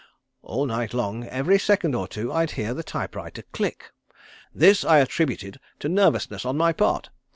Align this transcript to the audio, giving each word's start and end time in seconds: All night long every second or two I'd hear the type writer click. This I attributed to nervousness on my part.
All 0.41 0.65
night 0.65 0.95
long 0.95 1.25
every 1.25 1.59
second 1.59 1.93
or 1.93 2.07
two 2.07 2.33
I'd 2.33 2.49
hear 2.57 2.73
the 2.73 2.81
type 2.81 3.15
writer 3.15 3.43
click. 3.51 3.91
This 4.51 4.83
I 4.83 4.97
attributed 4.97 5.59
to 5.77 5.89
nervousness 5.89 6.43
on 6.43 6.57
my 6.57 6.73
part. 6.73 7.11